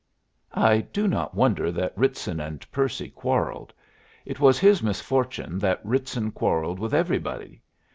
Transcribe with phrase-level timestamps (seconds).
[0.55, 3.71] I do not wonder that Ritson and Percy quarrelled.
[4.25, 7.61] It was his misfortune that Ritson quarrelled with everybody.